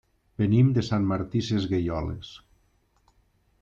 Venim 0.43 0.71
de 0.77 0.85
Sant 0.87 1.05
Martí 1.13 1.43
Sesgueioles. 1.51 2.35